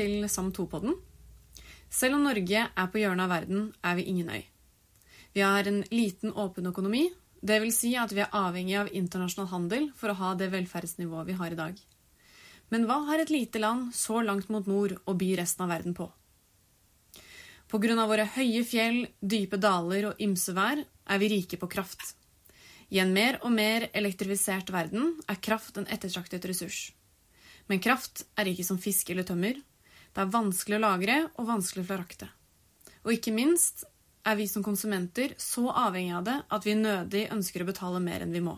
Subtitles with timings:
[0.00, 0.96] til SAM2-podden.
[1.92, 4.44] Selv om Norge er på hjørnet av verden, er vi ingen øy.
[5.34, 7.10] Vi har en liten, åpen økonomi.
[7.40, 7.76] dvs.
[7.76, 11.52] si at vi er avhengig av internasjonal handel for å ha det velferdsnivået vi har
[11.52, 11.76] i dag.
[12.70, 15.94] Men hva har et lite land så langt mot nord å by resten av verden
[15.94, 16.10] på?
[17.70, 18.06] Pga.
[18.06, 22.14] våre høye fjell, dype daler og ymse vær er vi rike på kraft.
[22.90, 26.92] I en mer og mer elektrifisert verden er kraft en ettertraktet ressurs.
[27.68, 29.54] Men kraft er ikke som fisk eller tømmer.
[30.10, 32.28] Det er vanskelig å lagre og vanskelig å frakte.
[33.06, 33.84] Og ikke minst
[34.26, 38.24] er vi som konsumenter så avhengig av det at vi nødig ønsker å betale mer
[38.24, 38.56] enn vi må.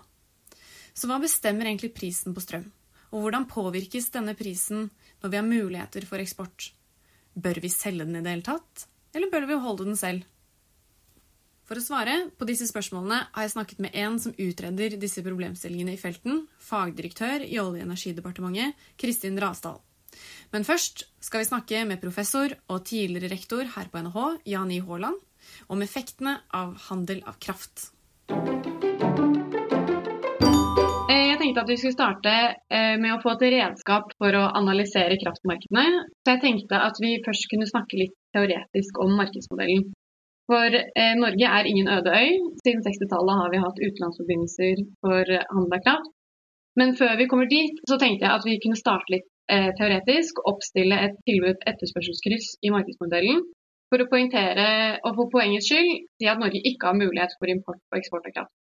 [0.92, 2.66] Så hva bestemmer egentlig prisen på strøm?
[3.12, 4.88] Og hvordan påvirkes denne prisen
[5.22, 6.72] når vi har muligheter for eksport?
[7.32, 10.26] Bør vi selge den i det hele tatt, eller bør vi holde den selv?
[11.68, 15.94] For å svare på disse spørsmålene har jeg snakket med en som utreder disse problemstillingene
[15.94, 19.78] i felten, fagdirektør i Olje- og energidepartementet, Kristin Rasdal.
[20.52, 24.18] Men først skal vi snakke med professor og tidligere rektor her på NHH,
[24.52, 24.82] Jan I.
[24.84, 25.16] Haaland,
[25.72, 27.88] om effektene av handel av kraft.
[31.08, 32.34] Eh, jeg tenkte at vi skulle starte
[32.68, 36.04] eh, med å få et redskap for å analysere kraftmarkedene.
[36.20, 39.88] Så jeg tenkte at vi først kunne snakke litt teoretisk om markedsmodellen.
[40.52, 42.36] For eh, Norge er ingen øde øy.
[42.60, 46.12] Siden 60-tallet har vi hatt utenlandsforbindelser for handel av kraft.
[46.76, 50.42] Men før vi kommer dit, så tenkte jeg at vi kunne starte litt teoretisk.
[50.48, 53.42] Oppstille et tilbud-etterspørselskryss i markedsmodellen.
[53.92, 54.66] For å poengtere,
[55.04, 58.36] og for poengets skyld, si at Norge ikke har mulighet for import og eksport av
[58.38, 58.54] kraft.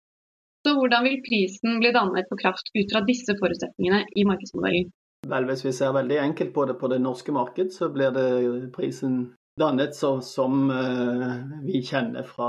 [0.62, 4.90] Så hvordan vil prisen bli dannet på kraft ut fra disse forutsetningene i markedsmodellen?
[5.30, 8.28] Vel, Hvis vi ser veldig enkelt på det på det norske marked, så blir det
[8.74, 11.34] prisen dannet så, som uh,
[11.66, 12.48] vi kjenner fra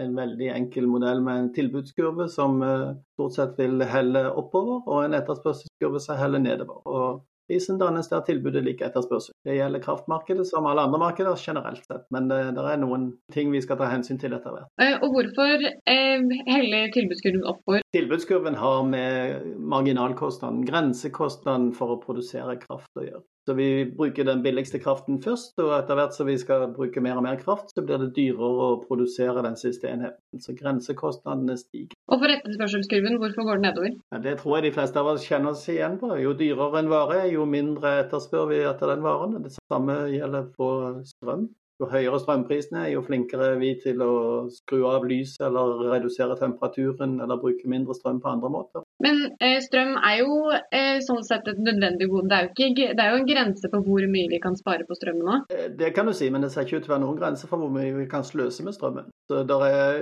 [0.00, 5.04] en veldig enkel modell med en tilbudskurve som uh, stort sett vil helle oppover, og
[5.04, 6.80] en etterspørselskurve som heller nedover.
[6.86, 9.34] Og Prisen dannes der tilbudet ligger etterspørsel.
[9.44, 13.52] Det gjelder kraftmarkedet som alle andre markeder generelt sett, men det, det, er noen ting
[13.52, 14.70] vi skal ta hensyn til etter hvert.
[15.04, 17.84] Og hvorfor eh, heller tilbudskurven oppover?
[17.96, 23.24] Tilbudskurven har med marginalkostnaden, grensekostnaden for å produsere kraft å gjøre.
[23.44, 27.18] Så vi bruker den billigste kraften først, og etter hvert som vi skal bruke mer
[27.20, 30.40] og mer kraft, så blir det dyrere å produsere den siste enheten.
[30.40, 31.92] Så grensekostnadene stiger.
[32.08, 33.98] Og for etterspørselskurven, hvorfor går den nedover?
[34.14, 36.14] Ja, det tror jeg de fleste av oss kjenner oss igjen på.
[36.22, 39.36] Jo dyrere en vare, jo mindre etterspør vi etter den varen.
[39.44, 40.70] Det samme gjelder på
[41.12, 41.50] strøm.
[41.82, 44.12] Jo høyere strømprisene er, jo flinkere er vi til å
[44.52, 48.84] skru av lyset eller redusere temperaturen eller bruke mindre strøm på andre måter.
[49.02, 52.30] Men eh, strøm er jo eh, sånn sett et nødvendig gode.
[52.30, 54.98] Det er, ikke, det er, jo en grense for hvor mye vi kan spare på
[55.00, 55.40] strømmen nå?
[55.50, 57.50] Eh, det kan du si, men det ser ikke ut til å være noen grense
[57.50, 59.10] for hvor mye vi kan sløse med strømmen.
[59.26, 60.00] Så det er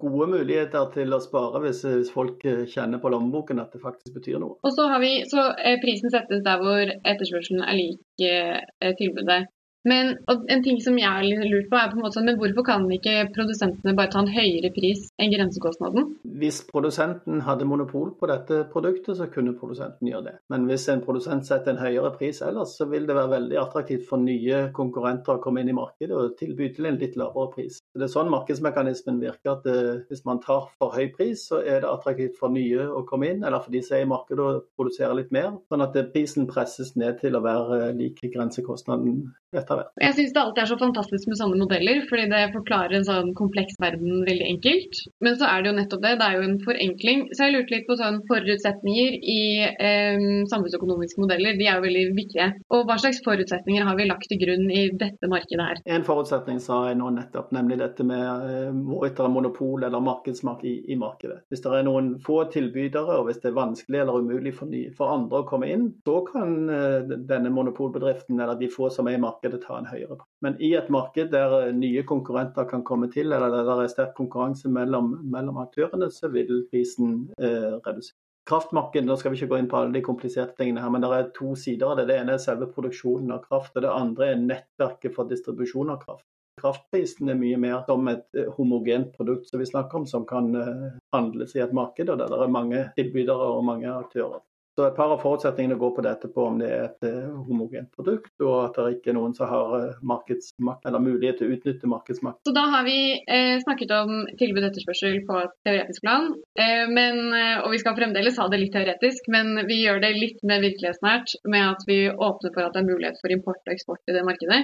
[0.00, 4.16] gode muligheter til å spare hvis, hvis folk eh, kjenner på lommeboken at det faktisk
[4.16, 4.56] betyr noe.
[4.64, 9.44] Og så har vi, så eh, Prisen settes der hvor etterspørselen er lik eh, tilbudet.
[9.88, 12.66] Men en ting som jeg har lurt på er på en måte sånn, men hvorfor
[12.66, 16.10] kan ikke produsentene bare ta en høyere pris enn grensekostnaden?
[16.40, 20.34] Hvis produsenten hadde monopol på dette produktet, så kunne produsenten gjøre det.
[20.52, 24.04] Men hvis en produsent setter en høyere pris ellers, så vil det være veldig attraktivt
[24.10, 27.80] for nye konkurrenter å komme inn i markedet og tilby til en litt lavere pris.
[27.96, 29.56] Det er sånn markedsmekanismen virker.
[29.56, 33.04] at eh, Hvis man tar for høy pris, så er det attraktivt for nye å
[33.08, 35.54] komme inn, eller for de som er i markedet og produserer litt mer.
[35.72, 39.86] Sånn at prisen presses ned til å være lik grensekostnaden etter det.
[40.02, 43.32] Jeg syns det alltid er så fantastisk med sånne modeller, fordi det forklarer en sånn
[43.38, 45.00] kompleks verden veldig enkelt.
[45.24, 47.24] Men så er det jo nettopp det, det er jo en forenkling.
[47.34, 52.04] Så jeg lurte litt på sånn forutsetninger i eh, samfunnsøkonomiske modeller, de er jo veldig
[52.16, 52.48] viktige.
[52.74, 55.82] Og hva slags forutsetninger har vi lagt til grunn i dette markedet her?
[55.96, 60.04] En forutsetning sa jeg nå nettopp, nemlig dette med eh, hvorvidt det er monopol eller
[60.04, 61.40] markedsmakt i, i, markedet.
[61.52, 64.86] Hvis det er noen få tilbydere, og hvis det er vanskelig eller umulig for, ny,
[64.96, 69.18] for andre å komme inn, så kan eh, denne monopolbedriften eller de få som er
[69.18, 70.28] i markedet ta en høyere pris.
[70.44, 73.92] Men i et marked der eh, nye konkurrenter kan komme til, eller der det er
[73.92, 78.18] sterk konkurranse mellom, mellom aktørene, så vil prisen eh, redusere.
[78.48, 81.10] Kraftmarkedet, nå skal vi ikke gå inn på alle de kompliserte tingene her, men det
[81.14, 82.08] er to sider av det.
[82.08, 86.00] Det ene er selve produksjonen av kraft, og det andre er nettverket for distribusjon av
[86.02, 86.26] kraft.
[86.60, 90.50] Kraftprisen er mye mer som et eh, homogent produkt som vi snakker om, som kan
[90.56, 94.42] eh, handles i et marked, og der det er mange tilbydere og mange aktører.
[94.78, 97.90] Så Et par av forutsetningene går på dette på om det er et uh, homogent
[97.96, 101.56] produkt, og at det ikke er noen som har uh, markedsmakt eller mulighet til å
[101.56, 102.40] utnytte markedsmakt.
[102.46, 106.30] Så Da har vi eh, snakket om tilbud og etterspørsel på et teoretisk plan.
[106.58, 110.12] Eh, men, eh, og vi skal fremdeles ha det litt teoretisk, men vi gjør det
[110.16, 113.74] litt mer virkelighetsnært med at vi åpner for at det er mulighet for import og
[113.74, 114.62] eksport i det markedet.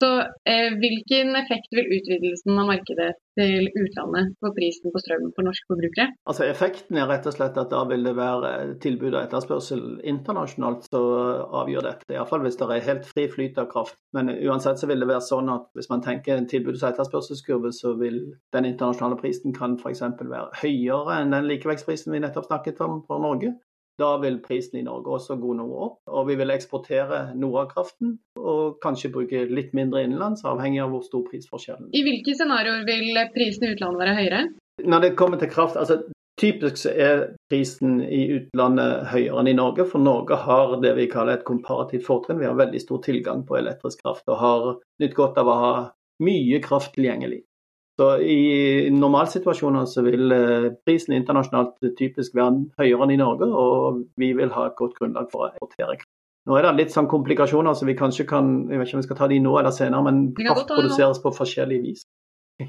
[0.00, 0.08] Så
[0.48, 5.68] eh, hvilken effekt vil utvidelsen av markedet til utlandet på prisen på strøm for norske
[5.68, 6.06] forbrukere?
[6.30, 10.88] Altså Effekten er rett og slett at da vil det være tilbud og etterspørsel internasjonalt
[10.88, 12.08] som avgjør dette.
[12.16, 13.98] Iallfall hvis det er helt fri flyt av kraft.
[14.16, 17.74] Men uansett så vil det være sånn at hvis man tenker en tilbuds- og etterspørselskurve,
[17.76, 18.22] så vil
[18.56, 20.06] den internasjonale prisen kan f.eks.
[20.20, 23.52] være høyere enn den likevektsprisen vi nettopp snakket om for Norge.
[24.00, 27.72] Da vil prisen i Norge også gå noe opp, og vi vil eksportere noe av
[27.74, 31.98] kraften og kanskje bruke litt mindre innenlands, avhengig av hvor stor prisforskjellen er.
[31.98, 34.40] I hvilke scenarioer vil prisen i utlandet være høyere?
[34.88, 36.00] Når det kommer til kraft, altså
[36.40, 41.04] Typisk så er prisen i utlandet høyere enn i Norge, for Norge har det vi
[41.12, 42.38] kaller et komparativt fortrinn.
[42.40, 44.68] Vi har veldig stor tilgang på elektrisk kraft og har
[45.02, 45.72] nytt godt av å ha
[46.24, 47.42] mye kraft tilgjengelig.
[48.00, 53.98] Så I normalsituasjoner så vil eh, prisen internasjonalt typisk være høyere enn i Norge, og
[54.20, 56.08] vi vil ha et godt grunnlag for å eksportere kraft.
[56.48, 59.08] Nå er det litt sånn komplikasjoner, så vi kanskje kan jeg vet ikke om vi
[59.10, 62.06] skal ta de nå eller senere, men kraft produseres på forskjellig vis.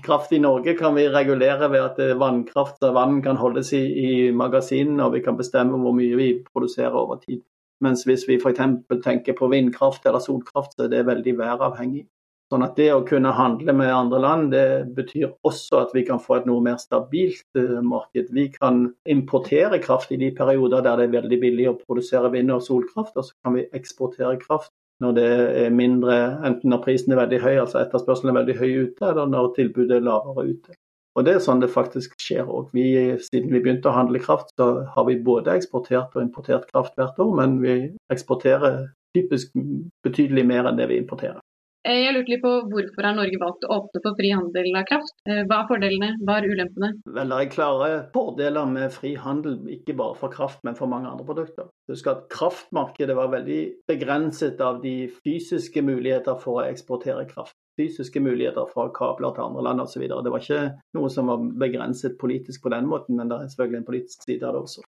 [0.03, 4.11] Kraft i Norge kan vi regulere ved at vannkraft og vann kan holdes i, i
[4.35, 7.39] magasinene, og vi kan bestemme hvor mye vi produserer over tid.
[7.81, 8.59] Mens hvis vi f.eks.
[9.07, 12.09] tenker på vindkraft eller solkraft, så er det veldig væravhengig.
[12.51, 16.19] Sånn at det å kunne handle med andre land, det betyr også at vi kan
[16.19, 18.27] få et noe mer stabilt eh, marked.
[18.35, 22.51] Vi kan importere kraft i de perioder der det er veldig billig å produsere vind-
[22.51, 25.29] og solkraft, og så kan vi eksportere kraft når det
[25.63, 29.31] er mindre, enten når prisen er veldig høy, altså etterspørselen er veldig høy ute, eller
[29.31, 30.75] når tilbudet er lavere ute.
[31.15, 32.69] Og Det er sånn det faktisk skjer òg.
[32.71, 37.19] Siden vi begynte å handle kraft, så har vi både eksportert og importert kraft hvert
[37.19, 37.77] år, men vi
[38.13, 39.55] eksporterer typisk
[40.05, 41.41] betydelig mer enn det vi importerer.
[41.81, 44.85] Eh, jeg lurte litt på Hvorfor har Norge valgt å åpne for fri handel av
[44.89, 45.15] kraft?
[45.25, 46.91] Eh, hva er fordelene, hva er ulempene?
[47.07, 51.09] Vel, Det er klare fordeler med fri handel, ikke bare for kraft, men for mange
[51.09, 51.71] andre produkter.
[51.89, 57.57] Husk at Kraftmarkedet var veldig begrenset av de fysiske muligheter for å eksportere kraft.
[57.79, 60.05] Fysiske muligheter fra kabler til andre land osv.
[60.05, 60.63] Det var ikke
[60.93, 64.45] noe som var begrenset politisk på den måten, men det er selvfølgelig en politisk side
[64.45, 64.85] av det også.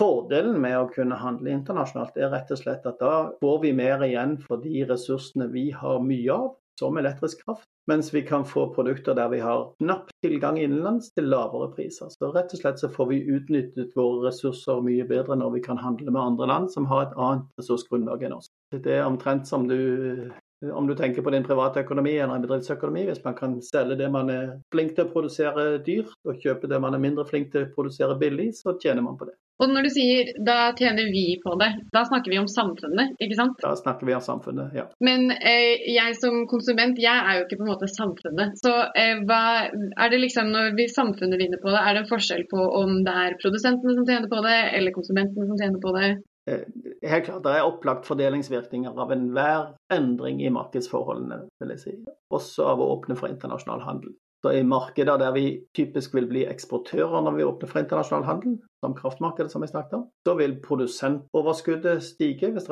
[0.00, 4.00] Fordelen med å kunne handle internasjonalt er rett og slett at da får vi mer
[4.06, 8.70] igjen for de ressursene vi har mye av, som elektrisk kraft, mens vi kan få
[8.72, 12.08] produkter der vi har knapp tilgang innenlands til lavere priser.
[12.14, 15.82] Så rett og slett så får vi utnyttet våre ressurser mye bedre når vi kan
[15.84, 18.48] handle med andre land som har et annet ressursgrunnlag enn oss.
[18.72, 20.30] Det er omtrent som du
[20.62, 24.10] om du tenker på din private økonomi eller en bedriftsøkonomi, hvis man kan selge det
[24.12, 27.64] man er flink til å produsere dyrt, og kjøpe det man er mindre flink til
[27.64, 29.36] å produsere billig, så tjener man på det.
[29.60, 33.36] Og når du sier da tjener vi på det, da snakker vi om samfunnet, ikke
[33.36, 33.58] sant?
[33.60, 34.86] Da snakker vi om samfunnet, ja.
[35.04, 38.56] Men eh, jeg som konsument, jeg er jo ikke på en måte samfunnet.
[38.60, 42.12] Så eh, hva er det liksom når vi samfunnet vinner på det, er det en
[42.12, 45.94] forskjell på om det er produsentene som tjener på det, eller konsumentene som tjener på
[45.98, 46.10] det?
[46.50, 51.94] Eh, helt klart, Det er opplagt fordelingsvirkninger av enhver endring i markedsforholdene, vil jeg si.
[52.34, 54.16] Også av å åpne for internasjonal handel.
[54.42, 58.54] Så I markeder der vi typisk vil bli eksportører når vi åpner for internasjonal handel,
[58.80, 62.64] som kraftmarkedet som vi snakket om, så vil produsentoverskuddet stige, hvis,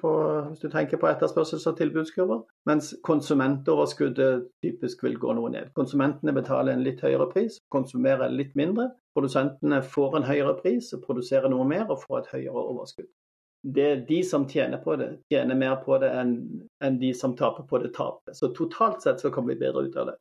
[0.00, 0.12] på,
[0.48, 5.74] hvis du tenker på etterspørsels- og tilbudskurver, mens konsumentoverskuddet typisk vil gå noe ned.
[5.74, 8.92] Konsumentene betaler en litt høyere pris, konsumerer litt mindre.
[9.18, 13.10] Produsentene får en høyere pris produserer noe mer og får et høyere overskudd.
[13.66, 16.36] Det er de som tjener på det, tjener mer på det enn,
[16.86, 18.36] en de som taper på det, taper.
[18.36, 20.16] Så totalt sett så kommer vi bedre ut av det.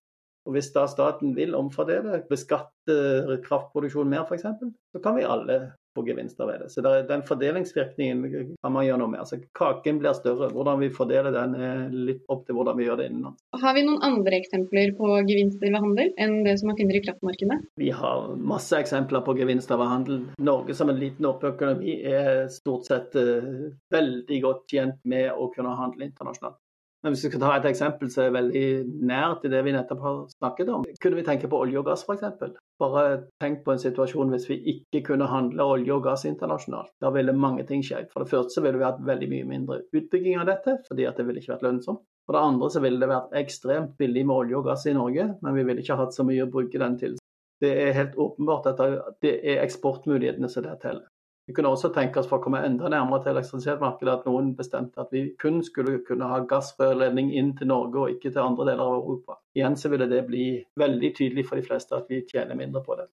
[0.45, 4.45] Og Hvis da staten vil omfordele, beskatte kraftproduksjon mer f.eks.,
[4.93, 5.59] så kan vi alle
[5.95, 6.69] få gevinster ved det.
[6.73, 8.23] Så den fordelingsvirkningen
[8.61, 9.21] kan man gjøre noe med.
[9.23, 10.51] Altså Kaken blir større.
[10.55, 13.41] Hvordan vi fordeler den er litt opp til hvordan vi gjør det innenlands.
[13.61, 17.03] Har vi noen andre eksempler på gevinster ved handel enn det som man finner i
[17.05, 17.59] kraftmarkedet?
[17.81, 20.21] Vi har masse eksempler på gevinster ved handel.
[20.51, 25.49] Norge som en liten åpen økonomi er stort sett uh, veldig godt tjent med å
[25.55, 26.59] kunne handle internasjonalt.
[27.05, 28.61] Men hvis vi skal ta et eksempel som er veldig
[29.05, 32.01] nært i det vi nettopp har snakket om, kunne vi tenke på olje og gass
[32.01, 32.55] f.eks.
[32.81, 33.03] Bare
[33.43, 36.89] tenk på en situasjon hvis vi ikke kunne handle olje og gass internasjonalt.
[37.05, 38.07] Da ville mange ting skje.
[38.09, 41.43] For det første ville vi hatt veldig mye mindre utbygging av dette, fordi det ville
[41.43, 42.01] ikke vært lønnsomt.
[42.25, 45.27] For det andre så ville det vært ekstremt billig med olje og gass i Norge,
[45.45, 47.19] men vi ville ikke hatt så mye å bruke den til.
[47.61, 48.81] Det er helt åpenbart at
[49.21, 51.05] det er eksportmulighetene som der teller.
[51.47, 55.03] Vi kunne også tenke oss for å komme enda nærmere til elektrisitetsmarkedet at noen bestemte
[55.03, 58.81] at vi kun skulle kunne ha gassrørledning inn til Norge og ikke til andre deler
[58.81, 59.37] av Europa.
[59.53, 60.47] Igjen så ville det bli
[60.81, 63.05] veldig tydelig for de fleste at vi tjener mindre på det.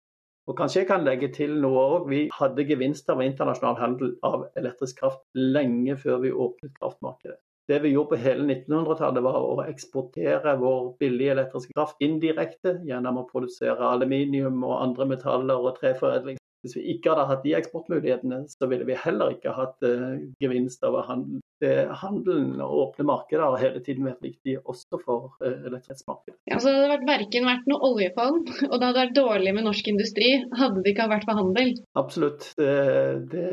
[0.47, 2.07] Og kanskje jeg kan legge til noe òg.
[2.11, 7.39] Vi hadde gevinster ved internasjonal handel av elektrisk kraft lenge før vi åpnet kraftmarkedet.
[7.71, 13.21] Det vi gjorde på hele 1900-tallet, var å eksportere vår billige elektriske kraft indirekte gjennom
[13.21, 18.43] å produsere aluminium og andre metaller og treforedling Hvis vi ikke hadde hatt de eksportmulighetene,
[18.53, 21.41] så ville vi heller ikke hatt uh, gevinst av handel.
[22.01, 26.39] handelen og åpne markeder har hele tiden vært viktig også for uh, elektrisitetsmarkedet.
[26.49, 29.93] Ja, så det hadde verken vært noe oljefond, og det hadde vært dårlig med norsk
[29.93, 31.75] industri, hadde det ikke vært for handel?
[32.01, 32.51] Absolutt.
[32.61, 32.75] Det,
[33.33, 33.47] det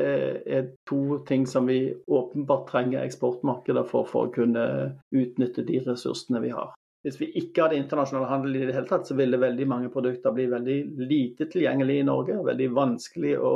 [0.58, 4.66] er to ting som vi åpenbart trenger eksportmarkeder for, for å kunne
[5.14, 6.72] utnytte de ressursene vi har.
[7.08, 10.34] Hvis vi ikke hadde internasjonal handel i det hele tatt, så ville veldig mange produkter
[10.36, 12.36] bli veldig lite tilgjengelig i Norge.
[12.44, 13.52] Veldig vanskelig å,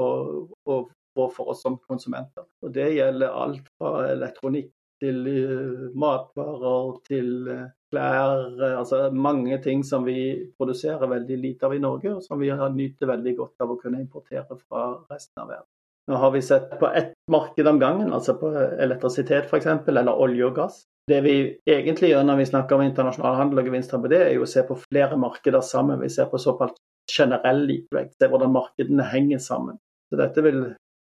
[0.72, 0.78] å
[1.12, 2.46] få for oss som konsumenter.
[2.64, 4.70] Og Det gjelder alt fra elektronikk
[5.02, 8.46] til uh, matvarer til uh, klær.
[8.56, 12.48] Uh, altså mange ting som vi produserer veldig lite av i Norge, og som vi
[12.48, 15.68] nyter veldig godt av å kunne importere fra resten av verden.
[16.10, 20.48] Nå har vi sett på ett marked om gangen, altså på elektrisitet f.eks., eller olje
[20.48, 20.80] og gass.
[21.10, 21.34] Det vi
[21.66, 24.52] egentlig gjør når vi snakker om internasjonal handel og gevinster på det, er jo å
[24.52, 26.00] se på flere markeder sammen.
[26.02, 26.78] Vi ser på såkalt
[27.10, 29.80] generell likevekt, se hvordan markedene henger sammen.
[30.12, 30.60] Så dette vil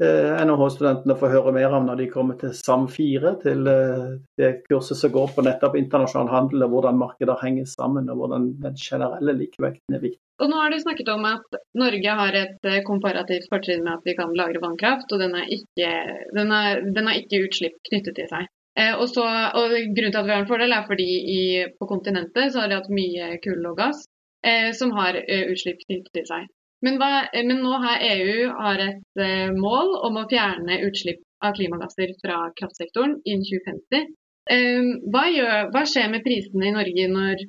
[0.03, 4.99] eh, NHH-studentene få høre mer om når de kommer til SAM4, til eh, det kurset
[4.99, 9.37] som går på nettopp internasjonal handel, og hvordan markeder henger sammen, og hvordan den generelle
[9.39, 10.21] likevekten er viktig.
[10.43, 14.09] Og nå har du snakket om at Norge har et eh, komparativt fortrinn med at
[14.09, 15.95] vi kan lagre vannkraft, og den har ikke,
[16.35, 18.51] ikke utslipp knyttet til seg.
[18.81, 19.23] Eh, og, så,
[19.55, 21.41] og, Grunnen til at vi har en fordel, er fordi i,
[21.79, 24.03] på kontinentet så har de hatt mye kull og gass
[24.47, 26.49] eh, som har eh, utslipp knyttet seg.
[26.85, 31.23] Men, hva, eh, men, nå har EU har et eh, mål om å fjerne utslipp
[31.45, 34.11] av klimagasser fra kraftsektoren innen 2050.
[34.53, 37.47] Eh, hva, gjør, hva, skjer med prisene i Norge når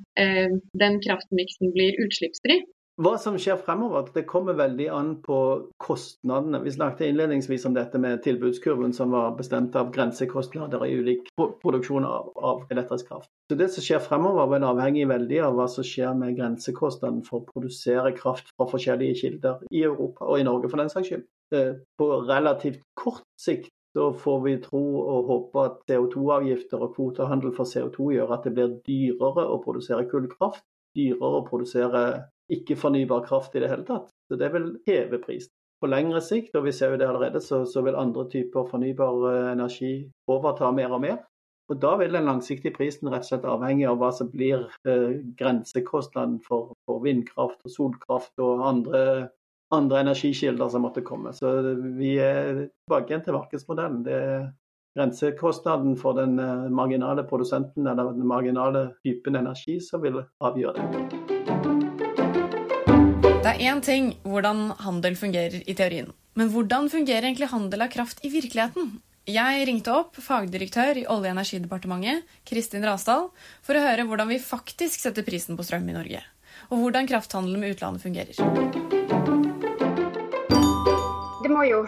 [0.80, 2.62] den kraftmiksen blir utslippsfri?
[2.96, 5.38] Hva som skjer fremover, det kommer veldig an på
[5.84, 6.62] kostnadene.
[6.64, 12.06] Vi snakket innledningsvis om dette med tilbudskurven som var bestemt av grensekostnader i ulik produksjon
[12.08, 13.28] av, elektrisk kraft.
[13.52, 17.42] Så Det som skjer fremover, vil avhenge veldig av hva som skjer med grensekostnaden for
[17.42, 21.26] å produsere kraft fra forskjellige kilder i Europa og i Norge for den saks skyld.
[21.52, 27.52] Eh, på relativt kort sikt så får vi tro og håpe at CO2-avgifter og kvotehandel
[27.60, 30.64] for CO2 gjør at det blir dyrere å produsere kullkraft,
[30.96, 32.06] dyrere å produsere
[32.54, 34.10] ikke-fornybar kraft i det hele tatt.
[34.30, 35.54] Så det vil heve prisen.
[35.82, 39.26] På lengre sikt, og vi ser jo det allerede, så, så vil andre typer fornybar
[39.32, 39.94] eh, energi
[40.32, 41.24] overta mer og mer.
[41.70, 45.18] Og Da vil den langsiktige prisen rett og slett avhenge av hva som blir eh,
[45.40, 49.02] grensekostnaden for, for, vindkraft og solkraft og andre,
[49.74, 51.34] andre, energikilder som måtte komme.
[51.34, 51.58] Så
[51.98, 54.04] vi er tilbake igjen til markedsmodellen.
[54.06, 54.50] Det er
[54.96, 61.75] grensekostnaden for den eh, marginale produsenten eller den marginale typen energi som vil avgjøre det.
[63.56, 66.10] Er én ting hvordan handel fungerer i teorien.
[66.36, 68.90] Men hvordan fungerer egentlig handel av kraft i virkeligheten?
[69.32, 73.30] Jeg ringte opp fagdirektør i Olje- og energidepartementet, Kristin Rasdal,
[73.64, 76.20] for å høre hvordan vi faktisk setter prisen på strøm i Norge.
[76.68, 78.36] Og hvordan krafthandelen med utlandet fungerer.
[81.40, 81.86] Det må jo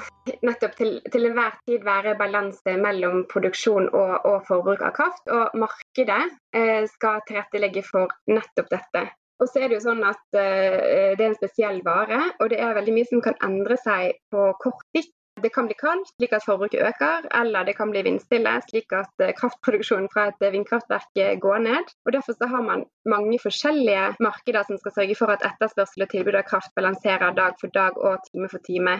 [0.47, 5.27] nettopp til, til enhver tid være balanse mellom produksjon og, og, forbruk av kraft.
[5.27, 6.23] Og markedet
[6.55, 9.09] eh, skal tilrettelegge for nettopp dette.
[9.37, 12.59] Og så er det jo sånn at uh, det er en spesiell vare, og det
[12.63, 15.13] er veldig mye som kan endre seg på kort sikt.
[15.37, 19.11] Det kan bli kaldt, slik at forbruket øker, eller det kan bli vindstille, slik at
[19.21, 21.91] uh, kraftproduksjonen fra et vindkraftverk eh, går ned.
[22.07, 26.39] Og Derfor har man mange forskjellige markeder som skal sørge for at etterspørsel og tilbud
[26.41, 28.97] av kraft balanserer dag for dag og time for time.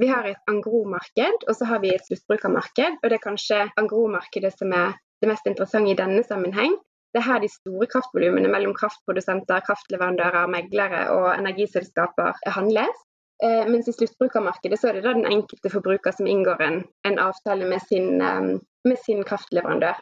[0.00, 3.00] Vi har et angro-marked, og så har vi et sluttbrukermarked.
[3.02, 6.76] Og det er kanskje angro-markedet som er det mest interessante i denne sammenheng.
[7.12, 13.02] Det er her de store kraftvolumene mellom kraftprodusenter, kraftleverandører, meglere og energiselskaper handles.
[13.42, 16.78] Eh, mens i sluttbrukermarkedet så er det da den enkelte forbruker som inngår en,
[17.08, 18.54] en avtale med sin, eh,
[18.88, 19.98] med sin, kraftleverandør.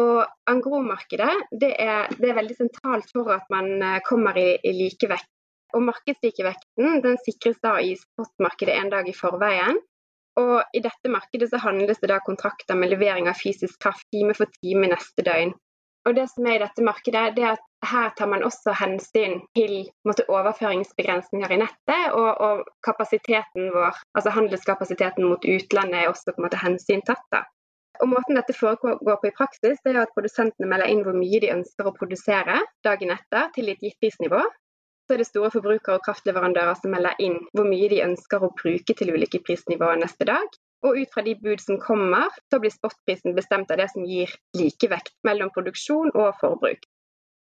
[0.00, 5.28] Og Angro-markedet det det er, veldig sentralt for at man eh, kommer i, i likevekt.
[5.76, 9.78] Og Markedslikevekten den sikres da i spotmarkedet en dag i forveien.
[10.40, 14.34] Og I dette markedet så handles det da kontrakter med levering av fysisk kraft time
[14.36, 15.52] for time neste døgn.
[16.08, 19.36] Og det som er i dette markedet, det er at her tar man også hensyn
[19.56, 19.74] til
[20.06, 26.42] måtte, overføringsbegrensninger i nettet, og, og, kapasiteten vår, altså handelskapasiteten mot utlandet er også på
[26.42, 27.22] en måte hensyntatt.
[27.34, 27.44] Da.
[28.02, 31.38] Og Måten dette foregår på i praksis, det er at produsentene melder inn hvor mye
[31.44, 34.42] de ønsker å produsere dagen etter til et gitt prisnivå.
[35.06, 38.50] Så er det store forbrukere og kraftleverandører som melder inn hvor mye de ønsker å
[38.58, 40.50] bruke til ulike prisnivåer neste dag.
[40.82, 44.32] Og ut fra de bud som kommer, så blir spotprisen bestemt av det som gir
[44.58, 46.82] likevekt mellom produksjon og forbruk.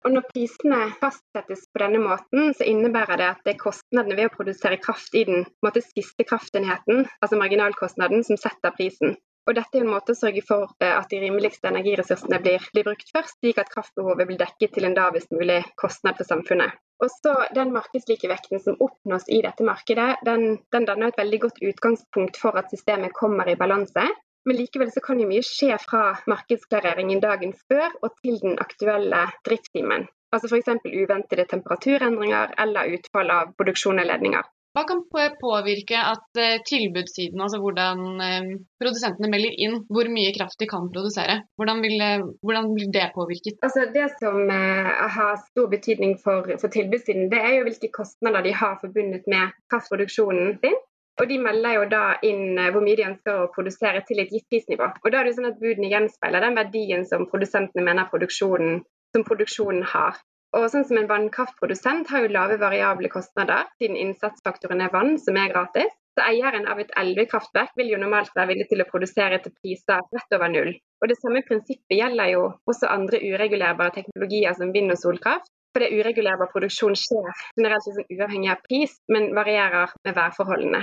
[0.03, 4.31] Og Når prisene fastsettes på denne måten, så innebærer det at det er kostnadene ved
[4.31, 9.15] å produsere kraft i den måte, siste kraftenheten, altså marginalkostnaden, som setter prisen.
[9.47, 12.87] Og dette er en måte å sørge for eh, at de rimeligste energiressursene blir, blir
[12.87, 16.79] brukt først, slik at kraftbehovet blir dekket til en lavest mulig kostnad for samfunnet.
[17.03, 21.59] Og så Den markedslikevekten som oppnås i dette markedet, den, den danner et veldig godt
[21.71, 24.07] utgangspunkt for at systemet kommer i balanse.
[24.47, 29.27] Men likevel så kan jo mye skje fra markedsklareringen dagen før og til den aktuelle
[29.47, 30.07] driftstimen.
[30.33, 30.71] Altså F.eks.
[30.87, 34.47] uventede temperaturendringer eller utfall av produksjon av ledninger.
[34.73, 40.57] Hva kan påvirke at uh, tilbudssiden, altså hvordan uh, produsentene melder inn hvor mye kraft
[40.63, 43.59] de kan produsere, hvordan, vil, uh, hvordan blir det påvirket?
[43.67, 48.57] Altså det som har stor betydning for, for tilbudssiden, det er jo hvilke kostnader de
[48.57, 50.81] har forbundet med kraftproduksjonen sin.
[51.21, 54.47] Og De melder jo da inn hvor mye de ønsker å produsere til et gitt
[54.49, 54.89] prisnivå.
[55.05, 58.81] Og da er det sånn at Budene gjenspeiler den verdien som produsentene mener produksjonen,
[59.13, 60.17] som produksjonen har.
[60.53, 65.39] Og sånn som En vannkraftprodusent har jo lave variable kostnader, siden innsatsfaktoren er vann, som
[65.41, 65.93] er gratis.
[66.13, 70.03] Så Eieren av et elvekraftverk vil jo normalt være villig til å produsere til priser
[70.13, 70.75] rett over null.
[71.01, 75.49] Og Det samme prinsippet gjelder jo også andre uregulerbare teknologier som vind- og solkraft.
[75.73, 80.83] For det uregulerbar produksjon skjer generelt liksom uavhengig av pris, men varierer med værforholdene.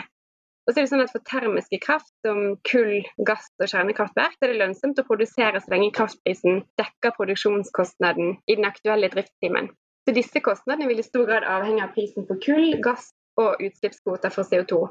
[0.69, 4.51] Og så er det sånn at For termiske kraft som kull, gass og kjernekraftverk er
[4.51, 9.71] det lønnsomt å produsere så lenge kraftprisen dekker produksjonskostnaden i den aktuelle driftstimen.
[10.05, 13.09] Så disse kostnadene vil i stor grad avhenge av prisen på kull, gass
[13.41, 14.83] og utslippskvoter for CO2.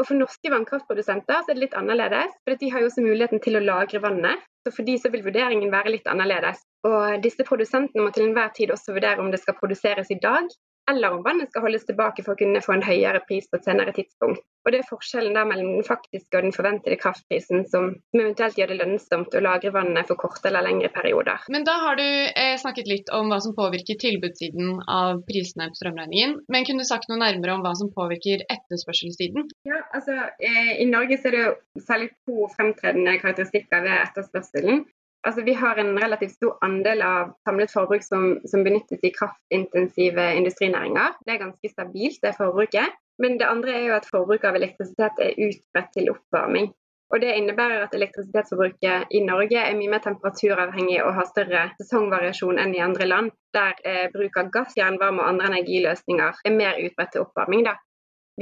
[0.00, 3.44] Og For norske vannkraftprodusenter så er det litt annerledes, for de har jo også muligheten
[3.44, 4.40] til å lagre vannet.
[4.64, 6.64] Så For de så vil vurderingen være litt annerledes.
[6.88, 10.48] Og Disse produsentene må til enhver tid også vurdere om det skal produseres i dag,
[10.90, 13.66] eller om vannet skal holdes tilbake for å kunne få en høyere pris på et
[13.66, 14.42] senere tidspunkt.
[14.66, 18.72] Og Det er forskjellen der mellom den faktiske og den forventede kraftprisen som, eventuelt gjør
[18.72, 21.44] det lønnsomt å lagre vannet for korte eller lengre perioder.
[21.54, 25.78] Men da har du eh, snakket litt om hva som påvirker tilbudssiden av prisene på
[25.78, 26.40] strømregningen.
[26.50, 29.46] Men kunne du sagt noe nærmere om hva som påvirker etterspørselssiden?
[29.70, 34.86] Ja, altså eh, I Norge så er det jo særlig to fremtredende karakteristikker ved etterspørselen.
[35.26, 40.26] Altså, vi har en relativt stor andel av samlet forbruk som, som benyttes i kraftintensive
[40.38, 41.16] industrinæringer.
[41.26, 42.94] Det er ganske stabilt, det forbruket.
[43.18, 46.70] Men det andre er jo at forbruket av elektrisitet er utbredt til oppvarming.
[47.10, 52.58] Og Det innebærer at elektrisitetsforbruket i Norge er mye mer temperaturavhengig og har større sesongvariasjon
[52.58, 56.80] enn i andre land, der eh, bruk av gass, jernvarme og andre energiløsninger er mer
[56.82, 57.62] utbredt til oppvarming.
[57.68, 57.76] Da.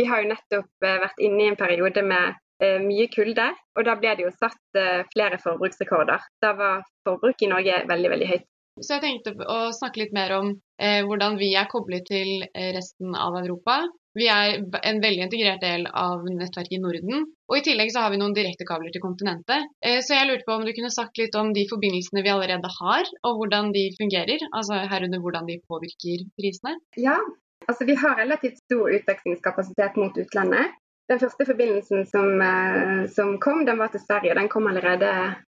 [0.01, 2.41] Vi har jo nettopp eh, vært inne i en periode med
[2.85, 3.51] mye kulde.
[3.79, 6.27] Og da ble det jo satt eh, flere forbruksrekorder.
[6.43, 8.51] Da var forbruket i Norge veldig, veldig høyt.
[8.83, 10.49] Så jeg tenkte å snakke litt mer om
[10.83, 13.85] eh, hvordan vi er koblet til eh, resten av Europa.
[14.19, 17.25] Vi er en veldig integrert del av nettverket i Norden.
[17.51, 19.71] Og i tillegg så har vi noen direktekabler til kontinentet.
[19.83, 22.71] Eh, så jeg lurte på om du kunne sagt litt om de forbindelsene vi allerede
[22.81, 24.43] har, og hvordan de fungerer.
[24.51, 26.77] Altså herunder hvordan de påvirker prisene.
[26.99, 27.21] Ja,
[27.69, 30.75] altså vi har relativt stor utvekslingskapasitet mot utlandet.
[31.13, 34.35] Den første forbindelsen som, eh, som, kom, den var til Sverige.
[34.35, 35.11] Den kom allerede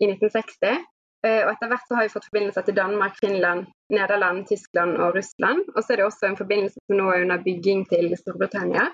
[0.03, 0.83] i 1960.
[1.25, 5.15] Eh, og etter hvert så har vi fått forbindelser til Danmark, Finland, Nederland, Tyskland og
[5.15, 5.63] Russland.
[5.75, 8.89] Og så er det også en forbindelse som nå er under bygging til Storbritannia.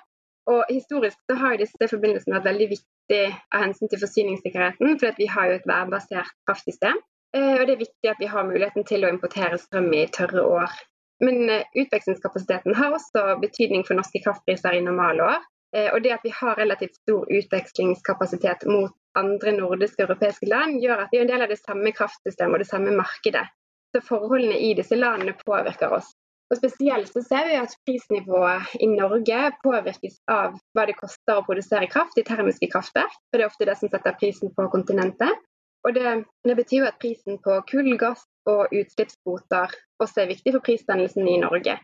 [0.54, 3.22] Og Historisk så har disse forbindelsene vært veldig viktig
[3.56, 7.00] av hensyn til forsyningssikkerheten, for vi har jo et værbasert kraftsystem.
[7.34, 10.46] Eh, og det er viktig at vi har muligheten til å importere strøm i tørre
[10.60, 10.78] år.
[11.24, 15.42] Men utvekslingskapasiteten har også betydning for norske kraftpriser i normale år.
[15.42, 20.80] Eh, og det at vi har relativt stor utvekslingskapasitet mot andre nordiske og europeiske land,
[20.82, 23.46] gjør at vi er en del av det samme kraftsystemet og det samme markedet.
[23.94, 26.12] Så forholdene i disse landene påvirker oss.
[26.52, 31.46] Og Spesielt så ser vi at prisnivået i Norge påvirkes av hva det koster å
[31.48, 33.16] produsere kraft i termiske kraftverk.
[33.30, 35.42] For det er ofte det som setter prisen på kontinentet.
[35.84, 36.12] Og det,
[36.46, 41.28] det betyr jo at prisen på kull, gass og utslippskvoter også er viktig for prisdannelsen
[41.28, 41.80] i Norge.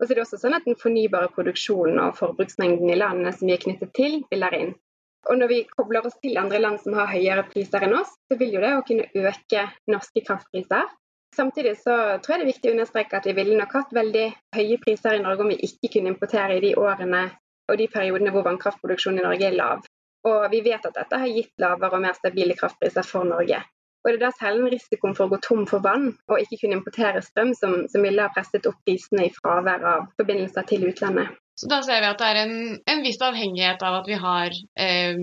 [0.00, 3.48] Og så er det også sånn at Den fornybare produksjonen og forbruksmengden i landene som
[3.48, 4.72] vi er knyttet til, spiller inn.
[5.30, 8.38] Og Når vi kobler oss til andre land som har høyere priser enn oss, så
[8.40, 10.88] vil jo det å kunne øke norske kraftpriser.
[11.36, 14.24] Samtidig så tror jeg det er viktig å understreke at vi ville nok hatt veldig
[14.56, 17.22] høye priser i Norge om vi ikke kunne importere i de årene
[17.70, 19.86] og de periodene hvor vannkraftproduksjonen i Norge er lav.
[20.28, 23.62] Og vi vet at dette har gitt lavere og mer stabile kraftpriser for Norge.
[24.02, 26.80] Og det er da særlig risikoen for å gå tom for vann og ikke kunne
[26.80, 31.30] importere strøm som, som ville ha presset opp prisene i fravær av forbindelser til utlandet.
[31.58, 32.56] Så da ser vi at det er en,
[32.90, 35.22] en viss avhengighet av at vi har eh,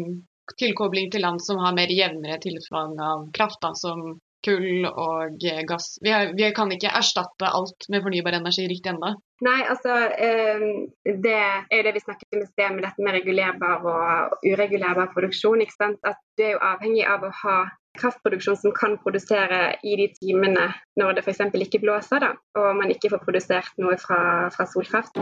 [0.59, 4.15] tilkobling til land som har mer jevnere tilfang av kraft, da, som
[4.45, 5.97] kull og gass.
[6.01, 9.15] Vi, har, vi, kan ikke erstatte alt med fornybar energi riktig ennå.
[9.45, 10.63] Nei, altså eh,
[11.03, 15.11] Det er jo det vi snakket om i sted med dette med regulerbar og uregulerbar
[15.15, 15.63] produksjon.
[15.63, 15.99] ikke sant?
[16.03, 17.59] At Du er jo avhengig av å ha
[17.99, 21.41] kraftproduksjon som kan produsere i de timene når det f.eks.
[21.65, 24.21] ikke blåser, da, og man ikke får produsert noe fra,
[24.53, 25.19] fra solkraft.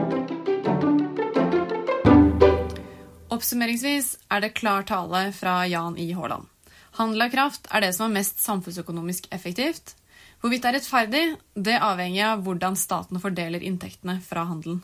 [3.34, 6.12] Oppsummeringsvis er det klar tale fra Jan I.
[6.18, 6.48] Haaland.
[6.98, 9.94] Handel av kraft er det som er mest samfunnsøkonomisk effektivt.
[10.42, 14.80] Hvorvidt det er rettferdig, det avhenger av hvordan staten fordeler inntektene fra handelen.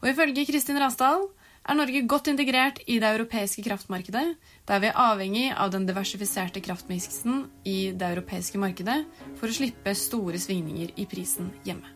[0.00, 1.26] Og ifølge Kristin Rasdal
[1.64, 4.24] er Norge godt integrert i det europeiske kraftmarkedet,
[4.68, 9.02] der vi er avhengig av den diversifiserte kraftmiksen i det europeiske markedet
[9.40, 11.88] for å slippe store svingninger i prisen hjemme.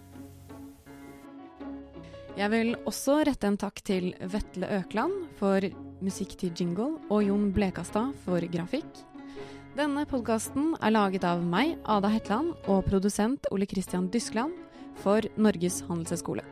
[2.38, 5.64] Jeg vil også rette en takk til Vetle Økland for
[6.04, 9.07] musikk til jingle og Jon Blekastad for grafikk.
[9.78, 14.56] Denne podkasten er laget av meg, Ada Hetland, og produsent Ole Christian Dyskland
[14.98, 16.42] for Norges handelshøyskole.